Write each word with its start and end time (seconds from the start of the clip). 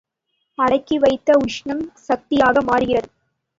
அடக்கி 0.57 0.97
வைத்த 0.99 1.37
உஷ்ணம் 1.43 1.85
சக்தியாக 1.99 2.61
மாறுகிறது. 2.61 3.09